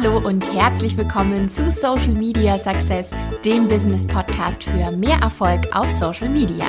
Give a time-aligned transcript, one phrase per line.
[0.00, 3.10] Hallo und herzlich willkommen zu Social Media Success,
[3.44, 6.66] dem Business Podcast für mehr Erfolg auf Social Media.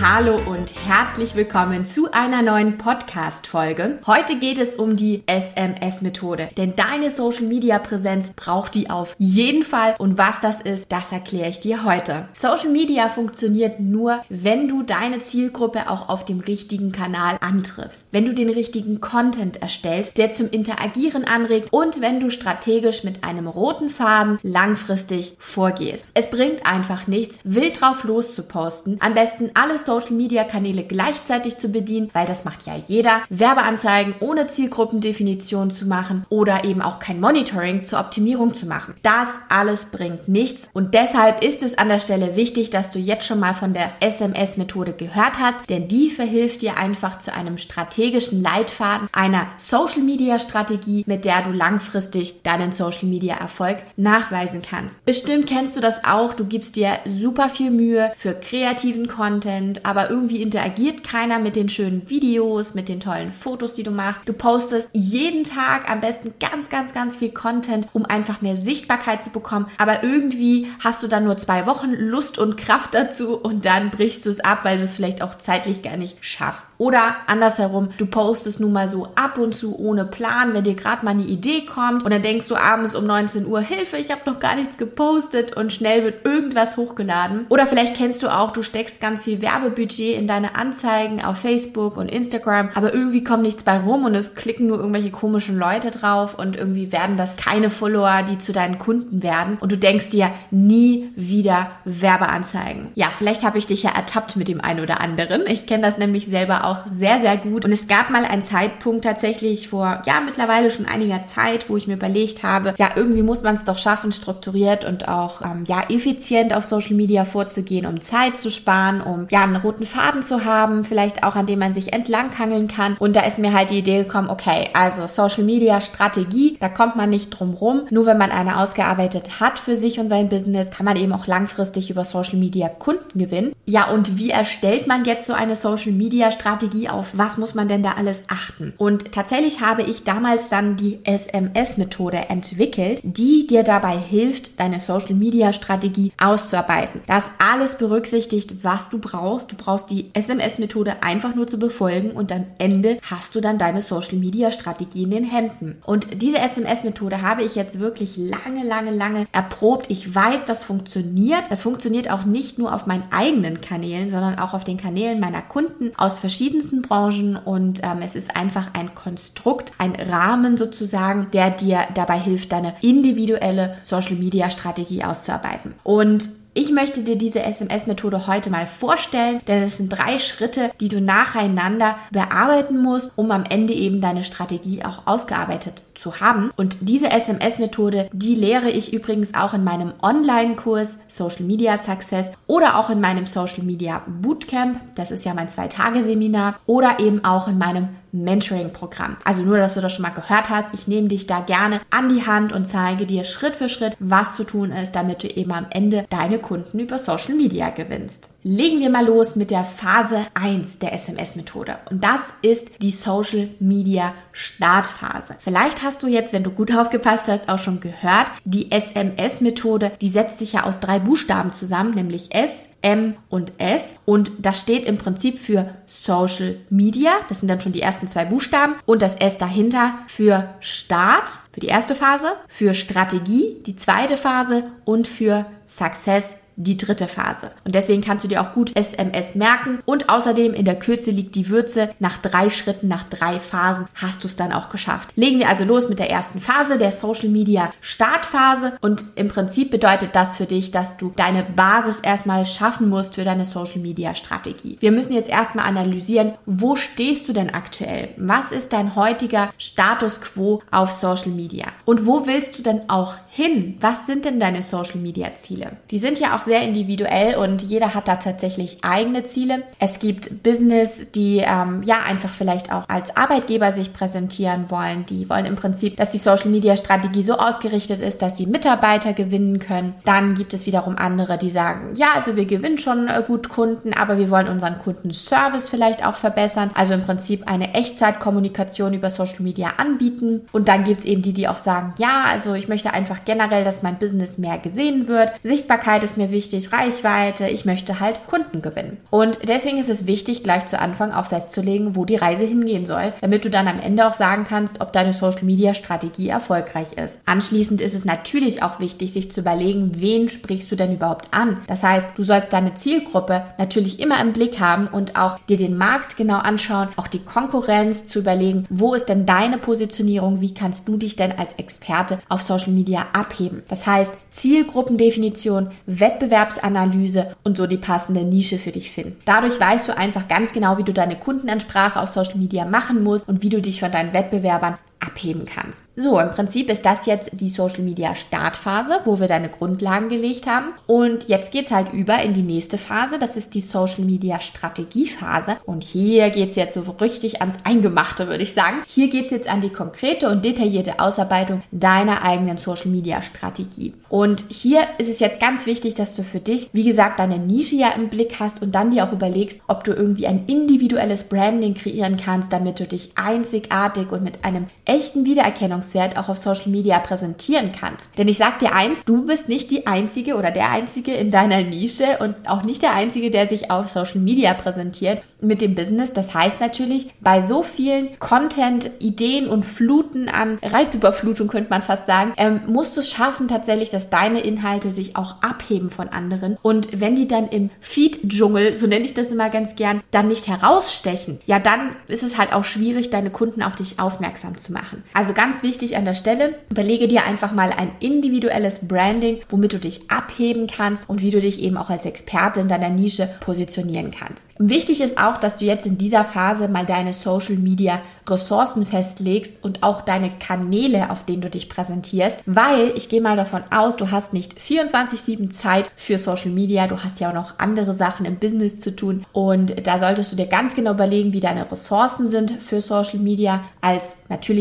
[0.00, 3.98] Hallo und herzlich willkommen zu einer neuen Podcast-Folge.
[4.06, 10.16] Heute geht es um die SMS-Methode, denn deine Social-Media-Präsenz braucht die auf jeden Fall und
[10.16, 12.28] was das ist, das erkläre ich dir heute.
[12.32, 18.24] Social Media funktioniert nur, wenn du deine Zielgruppe auch auf dem richtigen Kanal antriffst, wenn
[18.24, 23.48] du den richtigen Content erstellst, der zum Interagieren anregt und wenn du strategisch mit einem
[23.48, 26.06] roten Faden langfristig vorgehst.
[26.14, 31.70] Es bringt einfach nichts, wild drauf loszuposten, am besten alles Social Media Kanäle gleichzeitig zu
[31.70, 33.22] bedienen, weil das macht ja jeder.
[33.30, 38.92] Werbeanzeigen ohne Zielgruppendefinition zu machen oder eben auch kein Monitoring zur Optimierung zu machen.
[39.02, 43.26] Das alles bringt nichts und deshalb ist es an der Stelle wichtig, dass du jetzt
[43.26, 48.42] schon mal von der SMS-Methode gehört hast, denn die verhilft dir einfach zu einem strategischen
[48.42, 55.02] Leitfaden einer Social Media Strategie, mit der du langfristig deinen Social Media Erfolg nachweisen kannst.
[55.06, 60.10] Bestimmt kennst du das auch, du gibst dir super viel Mühe für kreativen Content, aber
[60.10, 64.22] irgendwie interagiert keiner mit den schönen Videos, mit den tollen Fotos, die du machst.
[64.26, 69.24] Du postest jeden Tag am besten ganz, ganz, ganz viel Content, um einfach mehr Sichtbarkeit
[69.24, 69.66] zu bekommen.
[69.78, 74.26] Aber irgendwie hast du dann nur zwei Wochen Lust und Kraft dazu und dann brichst
[74.26, 76.68] du es ab, weil du es vielleicht auch zeitlich gar nicht schaffst.
[76.78, 81.04] Oder andersherum, du postest nun mal so ab und zu ohne Plan, wenn dir gerade
[81.04, 84.22] mal eine Idee kommt und dann denkst du abends um 19 Uhr, Hilfe, ich habe
[84.26, 87.46] noch gar nichts gepostet und schnell wird irgendwas hochgeladen.
[87.48, 91.38] Oder vielleicht kennst du auch, du steckst ganz viel Werbe Werbebudget in deine Anzeigen auf
[91.38, 95.58] Facebook und Instagram, aber irgendwie kommt nichts bei rum und es klicken nur irgendwelche komischen
[95.58, 99.76] Leute drauf und irgendwie werden das keine Follower, die zu deinen Kunden werden und du
[99.76, 102.88] denkst dir nie wieder Werbeanzeigen.
[102.94, 105.46] Ja, vielleicht habe ich dich ja ertappt mit dem einen oder anderen.
[105.46, 109.04] Ich kenne das nämlich selber auch sehr, sehr gut und es gab mal einen Zeitpunkt
[109.04, 113.42] tatsächlich vor, ja, mittlerweile schon einiger Zeit, wo ich mir überlegt habe, ja, irgendwie muss
[113.42, 118.00] man es doch schaffen, strukturiert und auch, ähm, ja, effizient auf Social Media vorzugehen, um
[118.00, 121.74] Zeit zu sparen, um, ja, einen roten Faden zu haben, vielleicht auch an dem man
[121.74, 122.96] sich entlanghangeln kann.
[122.98, 126.96] Und da ist mir halt die Idee gekommen, okay, also Social Media Strategie, da kommt
[126.96, 127.82] man nicht drum rum.
[127.90, 131.26] Nur wenn man eine ausgearbeitet hat für sich und sein Business, kann man eben auch
[131.26, 133.52] langfristig über Social Media Kunden gewinnen.
[133.64, 137.10] Ja, und wie erstellt man jetzt so eine Social Media Strategie auf?
[137.12, 138.72] Was muss man denn da alles achten?
[138.78, 145.14] Und tatsächlich habe ich damals dann die SMS-Methode entwickelt, die dir dabei hilft, deine Social
[145.14, 147.02] Media Strategie auszuarbeiten.
[147.06, 152.30] Das alles berücksichtigt, was du brauchst Du brauchst die SMS-Methode einfach nur zu befolgen und
[152.32, 155.76] am Ende hast du dann deine Social-Media-Strategie in den Händen.
[155.84, 159.90] Und diese SMS-Methode habe ich jetzt wirklich lange, lange, lange erprobt.
[159.90, 161.44] Ich weiß, das funktioniert.
[161.50, 165.42] Das funktioniert auch nicht nur auf meinen eigenen Kanälen, sondern auch auf den Kanälen meiner
[165.42, 171.50] Kunden aus verschiedensten Branchen und ähm, es ist einfach ein Konstrukt, ein Rahmen sozusagen, der
[171.50, 175.74] dir dabei hilft, deine individuelle Social-Media-Strategie auszuarbeiten.
[175.84, 180.88] Und ich möchte dir diese SMS-Methode heute mal vorstellen, denn es sind drei Schritte, die
[180.88, 186.50] du nacheinander bearbeiten musst, um am Ende eben deine Strategie auch ausgearbeitet zu haben.
[186.56, 192.78] Und diese SMS-Methode, die lehre ich übrigens auch in meinem Online-Kurs Social Media Success oder
[192.78, 194.80] auch in meinem Social Media Bootcamp.
[194.94, 199.16] Das ist ja mein Zwei-Tage-Seminar oder eben auch in meinem Mentoring-Programm.
[199.24, 200.72] Also nur, dass du das schon mal gehört hast.
[200.72, 204.34] Ich nehme dich da gerne an die Hand und zeige dir Schritt für Schritt, was
[204.34, 208.30] zu tun ist, damit du eben am Ende deine Kunden über Social Media gewinnst.
[208.50, 211.80] Legen wir mal los mit der Phase 1 der SMS-Methode.
[211.90, 215.36] Und das ist die Social Media Startphase.
[215.38, 220.08] Vielleicht hast du jetzt, wenn du gut aufgepasst hast, auch schon gehört, die SMS-Methode, die
[220.08, 223.92] setzt sich ja aus drei Buchstaben zusammen, nämlich S, M und S.
[224.06, 227.10] Und das steht im Prinzip für Social Media.
[227.28, 228.76] Das sind dann schon die ersten zwei Buchstaben.
[228.86, 234.64] Und das S dahinter für Start, für die erste Phase, für Strategie, die zweite Phase
[234.86, 237.52] und für Success, die dritte Phase.
[237.64, 239.78] Und deswegen kannst du dir auch gut SMS merken.
[239.84, 241.90] Und außerdem in der Kürze liegt die Würze.
[242.00, 245.10] Nach drei Schritten, nach drei Phasen hast du es dann auch geschafft.
[245.14, 248.76] Legen wir also los mit der ersten Phase, der Social Media Startphase.
[248.80, 253.24] Und im Prinzip bedeutet das für dich, dass du deine Basis erstmal schaffen musst für
[253.24, 254.76] deine Social Media Strategie.
[254.80, 258.08] Wir müssen jetzt erstmal analysieren, wo stehst du denn aktuell?
[258.16, 261.66] Was ist dein heutiger Status quo auf Social Media?
[261.84, 263.76] Und wo willst du denn auch hin?
[263.80, 265.76] Was sind denn deine Social Media Ziele?
[265.92, 269.62] Die sind ja auch sehr individuell und jeder hat da tatsächlich eigene Ziele.
[269.78, 275.06] Es gibt Business, die ähm, ja einfach vielleicht auch als Arbeitgeber sich präsentieren wollen.
[275.06, 279.12] Die wollen im Prinzip, dass die Social Media Strategie so ausgerichtet ist, dass sie Mitarbeiter
[279.12, 279.94] gewinnen können.
[280.04, 283.92] Dann gibt es wiederum andere, die sagen, ja, also wir gewinnen schon äh, gut Kunden,
[283.92, 286.70] aber wir wollen unseren Kundenservice vielleicht auch verbessern.
[286.74, 290.46] Also im Prinzip eine Echtzeitkommunikation über Social Media anbieten.
[290.52, 293.64] Und dann gibt es eben die, die auch sagen, ja, also ich möchte einfach generell,
[293.64, 295.32] dass mein Business mehr gesehen wird.
[295.42, 296.37] Sichtbarkeit ist mir wichtig,
[296.72, 297.48] Reichweite.
[297.48, 298.98] Ich möchte halt Kunden gewinnen.
[299.10, 303.12] Und deswegen ist es wichtig, gleich zu Anfang auch festzulegen, wo die Reise hingehen soll,
[303.20, 307.20] damit du dann am Ende auch sagen kannst, ob deine Social Media Strategie erfolgreich ist.
[307.26, 311.60] Anschließend ist es natürlich auch wichtig, sich zu überlegen, wen sprichst du denn überhaupt an?
[311.66, 315.76] Das heißt, du sollst deine Zielgruppe natürlich immer im Blick haben und auch dir den
[315.76, 320.88] Markt genau anschauen, auch die Konkurrenz zu überlegen, wo ist denn deine Positionierung, wie kannst
[320.88, 323.62] du dich denn als Experte auf Social Media abheben.
[323.68, 329.16] Das heißt, Zielgruppendefinition, Wettbewerbsanalyse und so die passende Nische für dich finden.
[329.24, 333.28] Dadurch weißt du einfach ganz genau, wie du deine Kundenansprache auf Social Media machen musst
[333.28, 335.82] und wie du dich von deinen Wettbewerbern abheben kannst.
[335.96, 340.46] So, im Prinzip ist das jetzt die Social Media Startphase, wo wir deine Grundlagen gelegt
[340.46, 340.68] haben.
[340.86, 344.40] Und jetzt geht es halt über in die nächste Phase, das ist die Social Media
[344.40, 345.56] Strategiephase.
[345.64, 348.82] Und hier geht es jetzt so richtig ans Eingemachte, würde ich sagen.
[348.86, 353.94] Hier geht es jetzt an die konkrete und detaillierte Ausarbeitung deiner eigenen Social Media Strategie.
[354.08, 357.76] Und hier ist es jetzt ganz wichtig, dass du für dich, wie gesagt, deine Nische
[357.76, 361.74] ja im Blick hast und dann dir auch überlegst, ob du irgendwie ein individuelles Branding
[361.74, 366.98] kreieren kannst, damit du dich einzigartig und mit einem echten Wiedererkennungswert auch auf Social Media
[366.98, 368.16] präsentieren kannst.
[368.16, 371.62] Denn ich sag dir eins, du bist nicht die einzige oder der einzige in deiner
[371.62, 376.12] Nische und auch nicht der einzige, der sich auf Social Media präsentiert mit dem Business.
[376.12, 382.06] Das heißt natürlich, bei so vielen Content, Ideen und Fluten an Reizüberflutung könnte man fast
[382.06, 386.56] sagen, ähm, musst du es schaffen tatsächlich, dass deine Inhalte sich auch abheben von anderen.
[386.62, 390.48] Und wenn die dann im Feed-Dschungel, so nenne ich das immer ganz gern, dann nicht
[390.48, 394.77] herausstechen, ja, dann ist es halt auch schwierig, deine Kunden auf dich aufmerksam zu machen
[394.78, 395.02] machen.
[395.12, 399.78] Also ganz wichtig an der Stelle, überlege dir einfach mal ein individuelles Branding, womit du
[399.78, 404.10] dich abheben kannst und wie du dich eben auch als Experte in deiner Nische positionieren
[404.10, 404.44] kannst.
[404.58, 409.54] Wichtig ist auch, dass du jetzt in dieser Phase mal deine Social Media Ressourcen festlegst
[409.62, 413.96] und auch deine Kanäle, auf denen du dich präsentierst, weil ich gehe mal davon aus,
[413.96, 418.26] du hast nicht 24/7 Zeit für Social Media, du hast ja auch noch andere Sachen
[418.26, 422.28] im Business zu tun und da solltest du dir ganz genau überlegen, wie deine Ressourcen
[422.28, 424.18] sind für Social Media als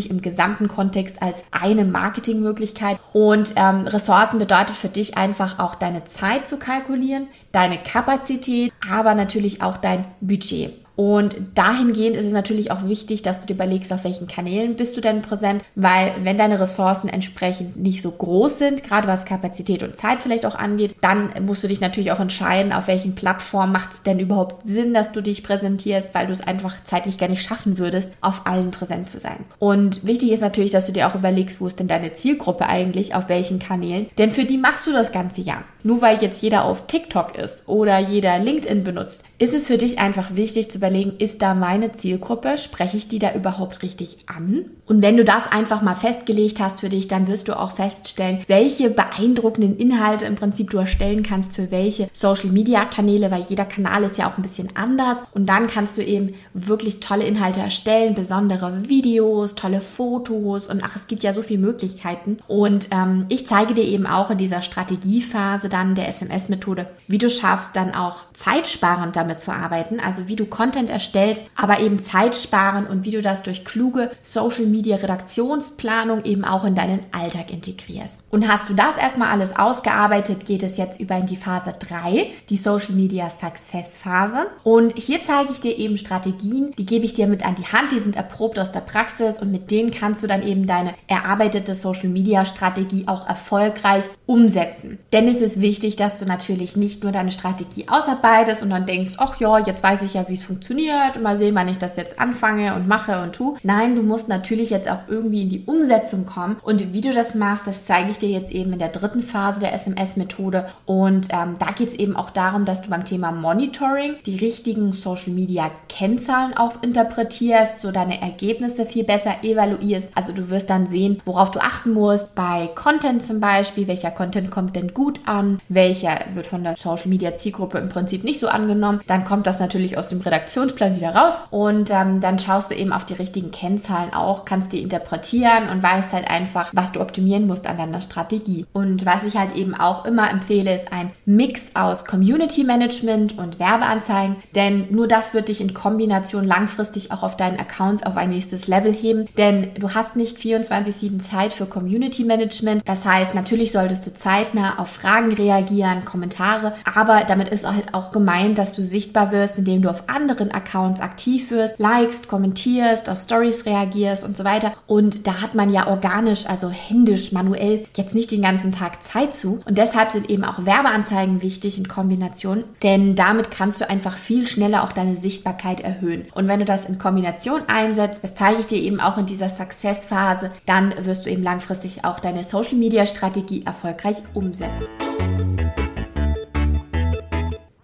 [0.07, 5.75] natürlich im gesamten Kontext als eine Marketingmöglichkeit und ähm, Ressourcen bedeutet für dich einfach auch
[5.75, 10.86] deine Zeit zu kalkulieren, deine Kapazität, aber natürlich auch dein Budget.
[10.97, 14.97] Und dahingehend ist es natürlich auch wichtig, dass du dir überlegst, auf welchen Kanälen bist
[14.97, 19.83] du denn präsent, weil wenn deine Ressourcen entsprechend nicht so groß sind, gerade was Kapazität
[19.83, 23.71] und Zeit vielleicht auch angeht, dann musst du dich natürlich auch entscheiden, auf welchen Plattformen
[23.71, 27.29] macht es denn überhaupt Sinn, dass du dich präsentierst, weil du es einfach zeitlich gar
[27.29, 29.45] nicht schaffen würdest, auf allen präsent zu sein.
[29.59, 33.13] Und wichtig ist natürlich, dass du dir auch überlegst, wo ist denn deine Zielgruppe eigentlich,
[33.13, 35.63] auf welchen Kanälen, denn für die machst du das ganze Jahr.
[35.87, 39.99] Nur weil jetzt jeder auf TikTok ist oder jeder LinkedIn benutzt, ist es für dich
[39.99, 42.57] einfach wichtig zu überlegen, ist da meine Zielgruppe?
[42.57, 44.65] Spreche ich die da überhaupt richtig an?
[44.85, 48.39] Und wenn du das einfach mal festgelegt hast für dich, dann wirst du auch feststellen,
[48.47, 53.65] welche beeindruckenden Inhalte im Prinzip du erstellen kannst für welche Social Media Kanäle, weil jeder
[53.65, 55.17] Kanal ist ja auch ein bisschen anders.
[55.33, 60.95] Und dann kannst du eben wirklich tolle Inhalte erstellen, besondere Videos, tolle Fotos und ach,
[60.97, 62.37] es gibt ja so viele Möglichkeiten.
[62.47, 67.29] Und ähm, ich zeige dir eben auch in dieser Strategiephase dann der SMS-Methode, wie du
[67.29, 72.87] schaffst, dann auch zeitsparend damit zu arbeiten, also wie du Content erstellst, aber eben zeitsparen
[72.87, 78.15] und wie du das durch kluge Social Media Redaktionsplanung eben auch in deinen Alltag integrierst.
[78.29, 82.27] Und hast du das erstmal alles ausgearbeitet, geht es jetzt über in die Phase 3,
[82.49, 84.47] die Social Media Success Phase.
[84.63, 87.93] Und hier zeige ich dir eben Strategien, die gebe ich dir mit an die Hand,
[87.93, 91.73] die sind erprobt aus der Praxis und mit denen kannst du dann eben deine erarbeitete
[91.73, 94.99] Social Media Strategie auch erfolgreich umsetzen.
[95.13, 99.13] Denn es ist wichtig, dass du natürlich nicht nur deine Strategie ausarbeitest und dann denkst,
[99.19, 102.19] ach ja, jetzt weiß ich ja, wie es funktioniert, mal sehen, wann ich das jetzt
[102.19, 103.55] anfange und mache und tu.
[103.63, 107.33] Nein, du musst natürlich jetzt auch irgendwie in die Umsetzung kommen und wie du das
[107.33, 111.55] machst, das zeige ich dir jetzt eben in der dritten Phase der SMS-Methode und ähm,
[111.59, 115.71] da geht es eben auch darum, dass du beim Thema Monitoring die richtigen Social Media
[115.89, 120.11] Kennzahlen auch interpretierst, so deine Ergebnisse viel besser evaluierst.
[120.15, 124.51] Also du wirst dann sehen, worauf du achten musst bei Content zum Beispiel, welcher Content
[124.51, 128.47] kommt denn gut an, welcher wird von der Social Media Zielgruppe im Prinzip nicht so
[128.47, 129.01] angenommen.
[129.07, 132.93] Dann kommt das natürlich aus dem Redaktionsplan wieder raus und ähm, dann schaust du eben
[132.93, 137.47] auf die richtigen Kennzahlen auch, kannst die interpretieren und weißt halt einfach, was du optimieren
[137.47, 138.65] musst an deiner Strategie.
[138.73, 143.59] Und was ich halt eben auch immer empfehle, ist ein Mix aus Community Management und
[143.59, 148.29] Werbeanzeigen, denn nur das wird dich in Kombination langfristig auch auf deinen Accounts auf ein
[148.29, 152.81] nächstes Level heben, denn du hast nicht 24/7 Zeit für Community Management.
[152.85, 158.11] Das heißt, natürlich solltest du zeitnah auf Fragen reagieren, Kommentare, aber damit ist halt auch
[158.11, 163.19] gemeint, dass du sichtbar wirst, indem du auf anderen Accounts aktiv wirst, likest, kommentierst, auf
[163.19, 164.73] Stories reagierst und so weiter.
[164.87, 169.35] Und da hat man ja organisch, also händisch, manuell jetzt nicht den ganzen Tag Zeit
[169.35, 169.59] zu.
[169.65, 174.47] Und deshalb sind eben auch Werbeanzeigen wichtig in Kombination, denn damit kannst du einfach viel
[174.47, 176.25] schneller auch deine Sichtbarkeit erhöhen.
[176.33, 179.49] Und wenn du das in Kombination einsetzt, das zeige ich dir eben auch in dieser
[179.49, 184.87] Success-Phase, dann wirst du eben langfristig auch deine Social-Media-Strategie erfolgreich umsetzen.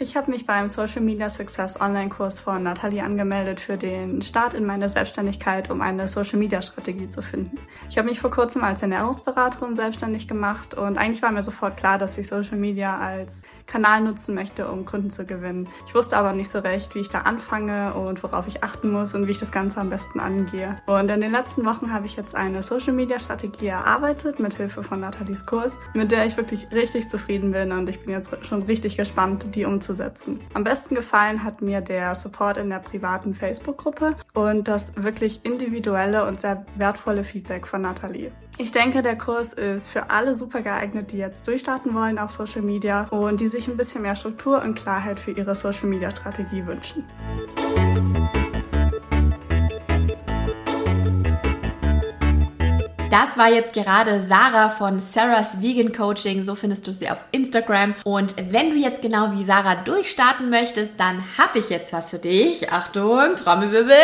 [0.04, 4.66] Ich habe mich beim Social Media Success Online-Kurs von Nathalie angemeldet für den Start in
[4.66, 7.58] meine Selbstständigkeit, um eine Social Media Strategie zu finden.
[7.90, 11.98] Ich habe mich vor kurzem als Ernährungsberaterin selbstständig gemacht und eigentlich war mir sofort klar,
[11.98, 13.32] dass ich Social Media als
[13.66, 15.68] Kanal nutzen möchte, um Kunden zu gewinnen.
[15.88, 19.14] Ich wusste aber nicht so recht, wie ich da anfange und worauf ich achten muss
[19.14, 20.76] und wie ich das Ganze am besten angehe.
[20.86, 24.84] Und in den letzten Wochen habe ich jetzt eine Social Media Strategie erarbeitet mit Hilfe
[24.84, 28.64] von Nathalies Kurs, mit der ich wirklich richtig zufrieden bin und ich bin jetzt schon
[28.64, 30.40] richtig gespannt, die umzusetzen.
[30.54, 36.26] Am besten gefallen hat mir der Support in der privaten Facebook-Gruppe und das wirklich individuelle
[36.26, 38.32] und sehr wertvolle Feedback von Nathalie.
[38.60, 42.62] Ich denke, der Kurs ist für alle super geeignet, die jetzt durchstarten wollen auf Social
[42.62, 46.66] Media und die sich ein bisschen mehr Struktur und Klarheit für ihre Social Media Strategie
[46.66, 47.04] wünschen.
[53.14, 56.42] Das war jetzt gerade Sarah von Sarah's Vegan Coaching.
[56.42, 57.94] So findest du sie auf Instagram.
[58.04, 62.18] Und wenn du jetzt genau wie Sarah durchstarten möchtest, dann habe ich jetzt was für
[62.18, 62.74] dich.
[62.74, 63.94] Achtung, Trommelwirbel.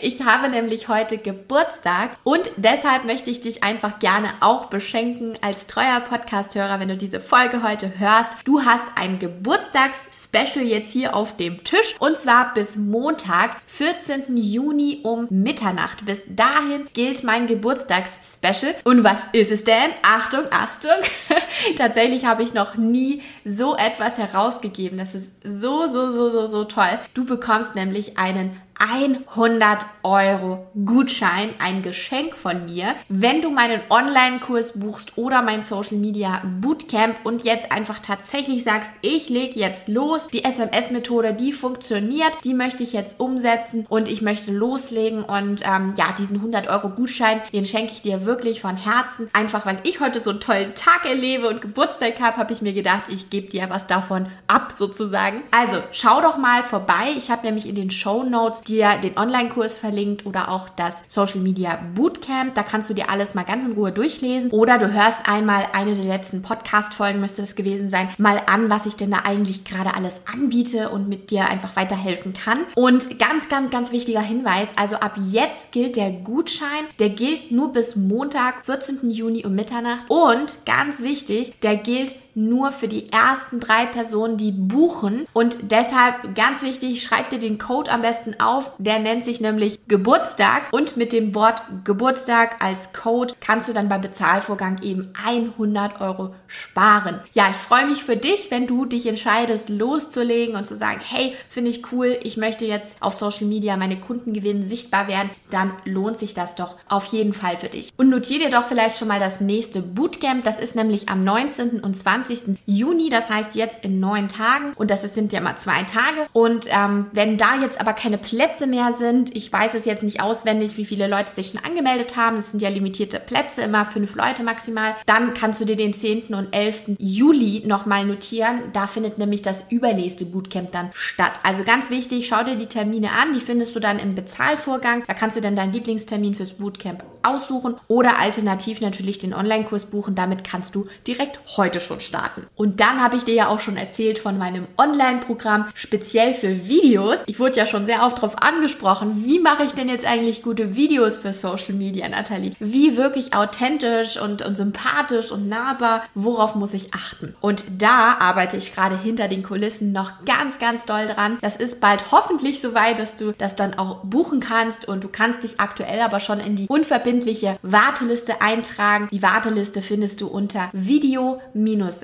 [0.00, 5.66] Ich habe nämlich heute Geburtstag und deshalb möchte ich dich einfach gerne auch beschenken als
[5.66, 8.36] treuer Podcast-Hörer, wenn du diese Folge heute hörst.
[8.44, 14.36] Du hast ein Geburtstags-Special jetzt hier auf dem Tisch und zwar bis Montag, 14.
[14.36, 16.04] Juni um Mitternacht.
[16.04, 18.74] Bis dahin gilt mein Geburtstags Special.
[18.84, 19.90] Und was ist es denn?
[20.02, 20.98] Achtung, Achtung.
[21.76, 24.98] Tatsächlich habe ich noch nie so etwas herausgegeben.
[24.98, 26.98] Das ist so, so, so, so, so toll.
[27.14, 34.78] Du bekommst nämlich einen 100 Euro Gutschein, ein Geschenk von mir, wenn du meinen Online-Kurs
[34.78, 40.28] buchst oder mein Social Media Bootcamp und jetzt einfach tatsächlich sagst, ich lege jetzt los,
[40.28, 45.94] die SMS-Methode, die funktioniert, die möchte ich jetzt umsetzen und ich möchte loslegen und ähm,
[45.96, 49.30] ja, diesen 100 Euro Gutschein, den schenke ich dir wirklich von Herzen.
[49.32, 52.72] Einfach weil ich heute so einen tollen Tag erlebe und Geburtstag habe, habe ich mir
[52.72, 55.42] gedacht, ich gebe dir was davon ab sozusagen.
[55.50, 57.14] Also schau doch mal vorbei.
[57.16, 61.40] Ich habe nämlich in den Show Notes dir den Online-Kurs verlinkt oder auch das Social
[61.40, 62.54] Media Bootcamp.
[62.54, 64.50] Da kannst du dir alles mal ganz in Ruhe durchlesen.
[64.50, 68.86] Oder du hörst einmal eine der letzten Podcast-Folgen, müsste es gewesen sein, mal an, was
[68.86, 72.58] ich denn da eigentlich gerade alles anbiete und mit dir einfach weiterhelfen kann.
[72.74, 77.72] Und ganz, ganz, ganz wichtiger Hinweis, also ab jetzt gilt der Gutschein, der gilt nur
[77.72, 79.10] bis Montag, 14.
[79.10, 80.06] Juni um Mitternacht.
[80.08, 85.26] Und ganz wichtig, der gilt nur für die ersten drei Personen, die buchen.
[85.32, 88.72] Und deshalb ganz wichtig, schreib dir den Code am besten auf.
[88.78, 90.68] Der nennt sich nämlich Geburtstag.
[90.70, 96.34] Und mit dem Wort Geburtstag als Code kannst du dann beim Bezahlvorgang eben 100 Euro
[96.46, 97.20] sparen.
[97.32, 101.34] Ja, ich freue mich für dich, wenn du dich entscheidest, loszulegen und zu sagen, hey,
[101.48, 105.72] finde ich cool, ich möchte jetzt auf Social Media meine Kunden gewinnen, sichtbar werden, dann
[105.84, 107.90] lohnt sich das doch auf jeden Fall für dich.
[107.96, 110.44] Und notiere dir doch vielleicht schon mal das nächste Bootcamp.
[110.44, 111.80] Das ist nämlich am 19.
[111.80, 112.25] und 20.
[112.26, 112.58] 20.
[112.66, 114.72] Juni, das heißt jetzt in neun Tagen.
[114.74, 116.26] Und das sind ja mal zwei Tage.
[116.32, 120.20] Und ähm, wenn da jetzt aber keine Plätze mehr sind, ich weiß es jetzt nicht
[120.20, 124.14] auswendig, wie viele Leute sich schon angemeldet haben, es sind ja limitierte Plätze, immer fünf
[124.14, 126.34] Leute maximal, dann kannst du dir den 10.
[126.34, 126.96] und 11.
[126.98, 128.62] Juli nochmal notieren.
[128.72, 131.32] Da findet nämlich das übernächste Bootcamp dann statt.
[131.42, 135.04] Also ganz wichtig, schau dir die Termine an, die findest du dann im Bezahlvorgang.
[135.06, 140.14] Da kannst du dann deinen Lieblingstermin fürs Bootcamp aussuchen oder alternativ natürlich den Online-Kurs buchen.
[140.14, 142.46] Damit kannst du direkt heute schon starten starten.
[142.56, 147.18] Und dann habe ich dir ja auch schon erzählt von meinem Online-Programm speziell für Videos.
[147.26, 150.76] Ich wurde ja schon sehr oft darauf angesprochen, wie mache ich denn jetzt eigentlich gute
[150.76, 152.52] Videos für Social Media, Nathalie?
[152.58, 156.02] Wie wirklich authentisch und, und sympathisch und nahbar?
[156.14, 157.34] Worauf muss ich achten?
[157.40, 161.38] Und da arbeite ich gerade hinter den Kulissen noch ganz, ganz doll dran.
[161.42, 165.08] Das ist bald hoffentlich so weit, dass du das dann auch buchen kannst und du
[165.08, 169.08] kannst dich aktuell aber schon in die unverbindliche Warteliste eintragen.
[169.12, 170.70] Die Warteliste findest du unter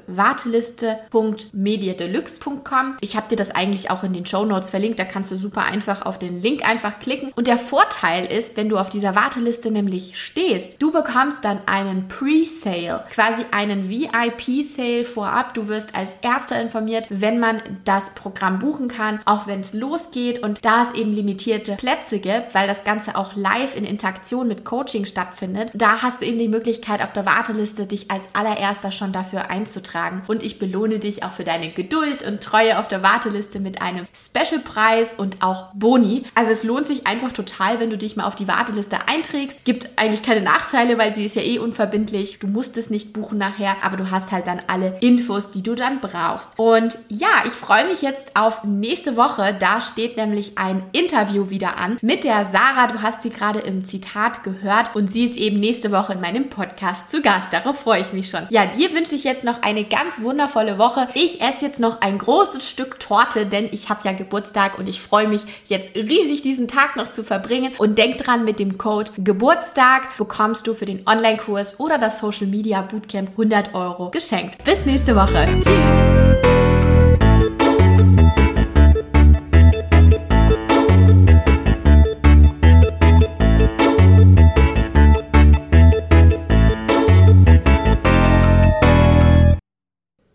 [0.07, 2.97] video-warteliste.mediadeluxe.com.
[3.01, 4.99] Ich habe dir das eigentlich auch in den Show Notes verlinkt.
[4.99, 7.31] Da kannst du super einfach auf den Link einfach klicken.
[7.35, 12.09] Und der Vorteil ist, wenn du auf dieser Warteliste nämlich stehst, du bekommst dann einen
[12.09, 15.55] Pre-Sale, quasi einen VIP-Sale vorab.
[15.55, 20.43] Du wirst als erster informiert, wenn man das Programm buchen kann, auch wenn es losgeht.
[20.43, 24.65] Und da es eben limitierte Plätze gibt, weil das Ganze auch live in Interaktion mit
[24.65, 29.13] Coaching stattfindet, da hast du eben die Möglichkeit auf der Warteliste dich als allererster schon
[29.13, 29.82] dafür einzutragen.
[30.27, 34.07] Und ich belohne dich auch für deine Geduld und Treue auf der Warteliste mit einem
[34.15, 36.25] Special-Preis und auch Boni.
[36.35, 39.65] Also es lohnt sich einfach total, wenn du dich mal auf die Warteliste einträgst.
[39.65, 42.39] Gibt eigentlich keine Nachteile, weil sie ist ja eh unverbindlich.
[42.39, 45.75] Du musst es nicht buchen nachher, aber du hast halt dann alle Infos, die du
[45.75, 46.59] dann brauchst.
[46.59, 49.57] Und ja, ich freue mich jetzt auf nächste Woche.
[49.59, 52.87] Da steht nämlich ein Interview wieder an mit der Sarah.
[52.87, 56.51] Du hast sie gerade im Zitat gehört und sie ist eben nächste Woche in meinem
[56.51, 57.53] Podcast zu Gast.
[57.53, 58.47] Darauf freue ich mich schon.
[58.51, 61.09] Ja, dir wünsche ich jetzt noch eine ganz wundervolle Woche.
[61.15, 65.01] Ich esse jetzt noch ein großes Stück Torte, denn ich habe ja Geburtstag und ich
[65.01, 67.73] freue mich jetzt riesig diesen Tag noch zu verbringen.
[67.79, 72.47] Und denk dran, mit dem Code Geburtstag bekommst du für den Online-Kurs oder das Social
[72.47, 74.63] Media Bootcamp 100 Euro geschenkt.
[74.65, 75.47] Bis nächste Woche.
[75.61, 76.22] Tschüss.